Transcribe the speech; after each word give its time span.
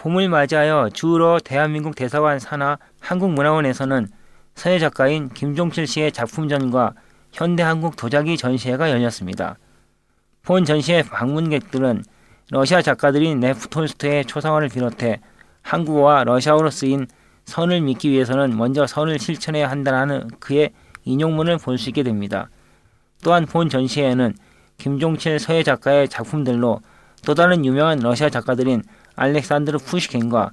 봄을 0.00 0.30
맞이하여 0.30 0.88
주로 0.94 1.38
대한민국 1.38 1.94
대사관 1.94 2.38
산하 2.38 2.78
한국문화원에서는 3.00 4.08
서예 4.54 4.78
작가인 4.78 5.28
김종칠 5.28 5.86
씨의 5.86 6.12
작품전과 6.12 6.94
현대한국 7.32 7.96
도자기 7.96 8.38
전시회가 8.38 8.90
열렸습니다. 8.90 9.56
본 10.42 10.64
전시회 10.64 11.02
방문객들은 11.02 12.02
러시아 12.50 12.80
작가들인 12.80 13.40
네프 13.40 13.68
톨스토의 13.68 14.24
초상화를 14.24 14.70
비롯해 14.70 15.20
한국어와 15.60 16.24
러시아어로 16.24 16.70
쓰인 16.70 17.06
선을 17.44 17.82
믿기 17.82 18.08
위해서는 18.10 18.56
먼저 18.56 18.86
선을 18.86 19.18
실천해야 19.18 19.68
한다는 19.70 20.30
그의 20.40 20.70
인용문을 21.04 21.58
볼 21.58 21.76
수 21.76 21.90
있게 21.90 22.02
됩니다. 22.02 22.48
또한 23.22 23.44
본 23.44 23.68
전시회에는 23.68 24.34
김종칠 24.78 25.38
서예 25.38 25.62
작가의 25.62 26.08
작품들로 26.08 26.80
또 27.26 27.34
다른 27.34 27.66
유명한 27.66 27.98
러시아 27.98 28.30
작가들인 28.30 28.82
알렉산드르 29.16 29.78
푸시켄과 29.78 30.52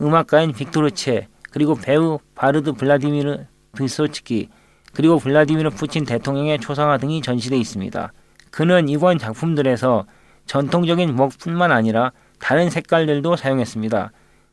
음악가인 0.00 0.52
빅토르체 0.52 1.28
그리고 1.50 1.74
배우 1.74 2.18
바르드 2.34 2.72
블라디미르 2.72 3.44
드소츠키 3.72 4.48
그리고 4.92 5.18
블라디미르 5.18 5.70
푸친 5.70 6.04
대통령의 6.04 6.58
초상화 6.58 6.98
등이 6.98 7.22
전시되어 7.22 7.58
있습니다. 7.58 8.12
그는 8.50 8.88
이번 8.88 9.18
작품들에서 9.18 10.06
전통적인 10.46 11.14
먹뿐만 11.14 11.70
아니라 11.70 12.12
다른 12.40 12.70
색깔들도 12.70 13.36
사용했습니다. 13.36 14.10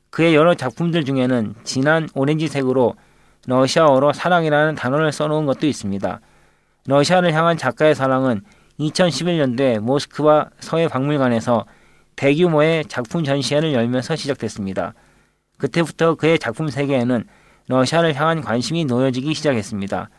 그의 0.09 0.35
여러 0.35 0.53
작품들 0.53 1.05
중에는 1.05 1.55
진한 1.63 2.07
오렌지색으로 2.13 2.95
러시아어로 3.47 4.13
사랑이라는 4.13 4.75
단어를 4.75 5.11
써놓은 5.11 5.45
것도 5.45 5.67
있습니다. 5.67 6.19
러시아를 6.85 7.33
향한 7.33 7.57
작가의 7.57 7.95
사랑은 7.95 8.41
2011년도에 8.79 9.79
모스크바 9.79 10.49
서해 10.59 10.87
박물관에서 10.87 11.65
대규모의 12.17 12.85
작품 12.87 13.23
전시회를 13.23 13.73
열면서 13.73 14.15
시작됐습니다. 14.15 14.93
그때부터 15.57 16.15
그의 16.15 16.37
작품 16.37 16.69
세계에는 16.69 17.23
러시아를 17.67 18.13
향한 18.15 18.41
관심이 18.41 18.85
놓여지기 18.85 19.33
시작했습니다. 19.33 20.09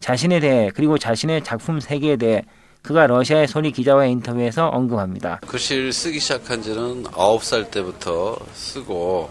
자신에 0.00 0.40
대해 0.40 0.70
그리고 0.74 0.98
자신의 0.98 1.44
작품 1.44 1.80
세계에 1.80 2.16
대해 2.16 2.42
그가 2.82 3.06
러시아의 3.06 3.48
소리 3.48 3.72
기자와의 3.72 4.12
인터뷰에서 4.12 4.68
언급합니다. 4.68 5.40
글씨를 5.46 5.92
쓰기 5.92 6.20
시작한 6.20 6.62
지는 6.62 7.04
9살 7.04 7.70
때부터 7.70 8.38
쓰고 8.52 9.30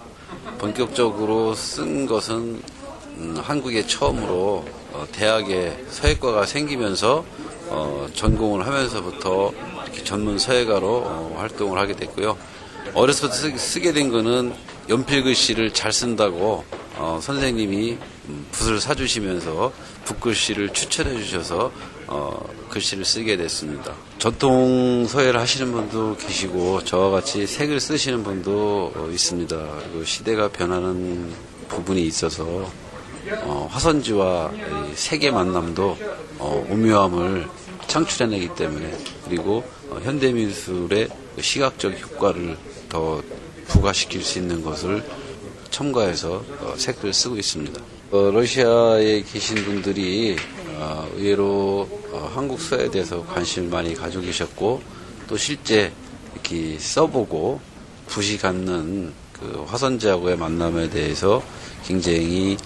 본격적으로 0.58 1.53
쓴 1.56 2.06
것은 2.06 2.62
음, 3.18 3.36
한국에 3.42 3.86
처음으로 3.86 4.66
어, 4.94 5.08
대학에 5.12 5.86
서예과가 5.90 6.46
생기면서 6.46 7.26
어, 7.70 8.08
전공을 8.14 8.66
하면서부터 8.66 9.52
이렇게 9.84 10.04
전문 10.04 10.40
서예가로 10.40 10.88
어, 10.88 11.36
활동을 11.38 11.78
하게 11.78 11.94
됐고요. 11.96 12.38
어렸을 12.94 13.30
때 13.30 13.58
쓰, 13.58 13.80
게된 13.80 14.09
거는 14.09 14.54
연필 14.90 15.24
글씨를 15.24 15.74
잘 15.74 15.92
쓴다고 15.92 16.64
어, 16.96 17.20
선생님이 17.22 17.98
음, 18.30 18.48
붓을 18.52 18.80
사주시면서 18.80 19.72
붓글씨를 20.06 20.74
추천해 20.74 21.18
주셔서 21.18 21.72
어, 22.08 22.42
글씨를 22.70 23.06
쓰게 23.06 23.38
됐습니다. 23.38 23.94
전통 24.18 25.06
서예를 25.06 25.40
하시는 25.40 25.72
분도 25.72 26.16
계시고 26.16 26.84
저와 26.84 27.12
같이 27.12 27.46
색을 27.46 27.80
쓰시는 27.80 28.24
분도 28.24 28.92
어, 28.96 29.09
있습니다. 29.12 29.56
그리고 29.84 30.06
시대가 30.06 30.48
변하는 30.48 31.31
부분이 31.68 32.06
있어서 32.08 32.72
어, 33.44 33.67
화선지와 33.72 34.52
색의 34.95 35.31
만남도 35.31 35.97
어, 36.39 36.67
오묘함을 36.70 37.47
창출해내기 37.88 38.56
때문에 38.56 38.95
그리고 39.25 39.64
어, 39.89 40.00
현대미술의 40.03 41.09
그 41.36 41.42
시각적 41.42 42.00
효과를 42.00 42.58
더 42.89 43.22
부과시킬 43.67 44.23
수 44.23 44.39
있는 44.39 44.64
것을 44.64 45.03
첨가해서 45.69 46.44
어, 46.61 46.73
색을 46.78 47.14
쓰고 47.14 47.38
있습니다. 47.38 47.81
어, 48.11 48.31
러시아에 48.31 49.22
계신 49.22 49.56
분들이 49.66 50.38
어, 50.75 51.08
의외로 51.16 51.89
어, 52.12 52.31
한국 52.34 52.62
서에 52.62 52.90
대해서 52.90 53.25
관심을 53.25 53.69
많이 53.69 53.94
가지고 53.94 54.23
계셨고 54.23 54.81
또 55.28 55.38
실제 55.38 55.91
이렇게 56.34 56.78
써보고 56.79 57.59
붓이 58.07 58.38
갖는 58.38 59.13
그 59.34 59.66
화선지하고의 59.68 60.38
만남에 60.38 60.90
대해서 60.90 61.44
굉장히 61.85 62.57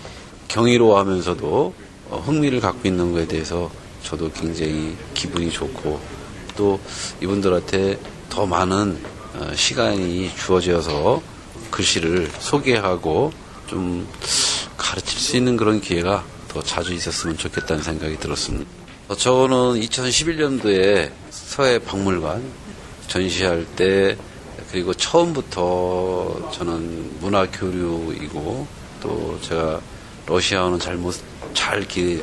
경이로워하면서도 0.52 1.74
어, 2.10 2.24
흥미를 2.26 2.60
갖고 2.60 2.88
있는 2.88 3.14
것에 3.14 3.28
대해서 3.28 3.72
저도 4.04 4.32
굉장히 4.32 4.96
기분이 5.14 5.52
좋고 5.52 6.00
또 6.58 6.80
이분들한테 7.22 7.98
더 8.30 8.46
많은 8.46 9.00
어, 9.36 9.52
시간이 9.56 10.32
주어져서 10.36 11.22
글씨를 11.72 12.30
소개하고 12.40 13.32
좀 13.68 14.08
가르칠 14.78 15.20
수 15.20 15.38
있는 15.38 15.56
그런 15.56 15.80
기회가 15.80 16.24
더 16.50 16.62
자주 16.62 16.94
있었으면 16.94 17.38
좋겠다는 17.38 17.82
생각이 17.82 18.18
들었습니다. 18.18 18.70
어, 19.08 19.16
저는 19.16 19.80
2011년도에 19.80 21.12
서해 21.30 21.80
박물관 21.80 22.44
전시할 23.08 23.66
때 23.78 24.18
그리고 24.70 24.94
처음부터 24.94 26.52
저는 26.54 27.20
문화 27.22 27.50
교류이고 27.50 28.68
또 29.02 29.40
제가 29.42 29.80
러시아어는 30.28 30.80
잘 30.80 30.96
못 30.98 31.32
잘 31.54 31.80
이렇게 31.80 32.22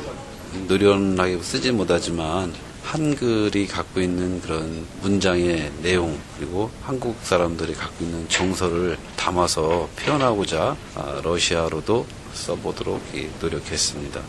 노련하게 0.67 1.41
쓰지 1.41 1.71
못하지만 1.71 2.53
한글이 2.83 3.67
갖고 3.67 4.01
있는 4.01 4.41
그런 4.41 4.85
문장의 5.01 5.71
내용 5.83 6.17
그리고 6.37 6.71
한국 6.81 7.15
사람들이 7.21 7.73
갖고 7.73 8.03
있는 8.03 8.27
정서를 8.29 8.97
담아서 9.15 9.87
표현하고자 9.95 10.75
아, 10.95 11.21
러시아로도 11.23 12.05
써보도록 12.33 13.01
노력했습니다. 13.39 14.21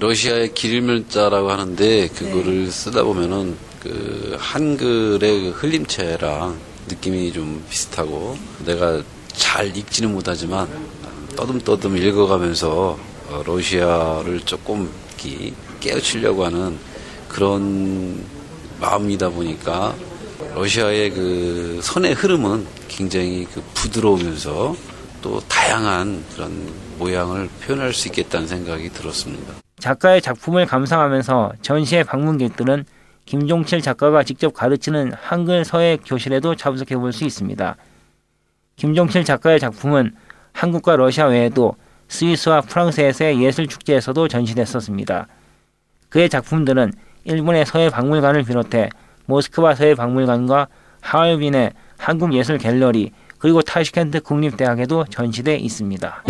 러시아의 0.00 0.54
기릴문자라고 0.54 1.50
하는데 1.50 2.08
그거를 2.08 2.64
네. 2.64 2.70
쓰다 2.70 3.04
보면은 3.04 3.56
그 3.80 4.36
한글의 4.38 5.18
그 5.20 5.50
흘림체랑 5.50 6.58
느낌이 6.88 7.32
좀 7.32 7.64
비슷하고 7.70 8.36
내가 8.64 9.02
잘 9.32 9.76
읽지는 9.76 10.12
못하지만 10.12 10.68
떠듬떠듬 11.36 11.96
읽어가면서 11.96 12.98
어, 13.30 13.42
러시아를 13.44 14.40
조금 14.40 14.90
깨우치려고 15.80 16.44
하는 16.44 16.78
그런 17.28 18.24
마음이다 18.80 19.28
보니까 19.30 19.94
러시아의 20.54 21.10
그 21.10 21.80
선의 21.82 22.14
흐름은 22.14 22.66
굉장히 22.88 23.46
그 23.52 23.62
부드러우면서 23.74 24.74
또 25.20 25.40
다양한 25.40 26.24
그런 26.34 26.50
모양을 26.98 27.48
표현할 27.62 27.92
수 27.92 28.08
있겠다는 28.08 28.46
생각이 28.46 28.88
들었습니다. 28.90 29.54
작가의 29.78 30.22
작품을 30.22 30.66
감상하면서 30.66 31.52
전시회 31.62 32.02
방문객들은 32.02 32.84
김종칠 33.26 33.82
작가가 33.82 34.22
직접 34.22 34.54
가르치는 34.54 35.12
한글 35.12 35.64
서예 35.64 35.98
교실에도 36.04 36.54
참석해 36.54 36.96
볼 36.96 37.12
수 37.12 37.24
있습니다. 37.24 37.76
김종칠 38.76 39.24
작가의 39.24 39.60
작품은 39.60 40.14
한국과 40.52 40.96
러시아 40.96 41.26
외에도 41.26 41.74
스위스와 42.08 42.62
프랑스에서의 42.62 43.42
예술 43.42 43.66
축제에서도 43.66 44.28
전시됐었습니다. 44.28 45.26
그의 46.08 46.28
작품들은 46.28 46.92
일본의 47.24 47.66
서해 47.66 47.90
박물관을 47.90 48.44
비롯해 48.44 48.88
모스크바 49.26 49.74
서해 49.74 49.94
박물관과 49.94 50.68
하얼빈의 51.00 51.72
한국 51.98 52.32
예술 52.34 52.58
갤러리 52.58 53.12
그리고 53.38 53.62
타시켄트 53.62 54.20
국립대학에도 54.22 55.04
전시돼 55.10 55.56
있습니다. 55.56 56.24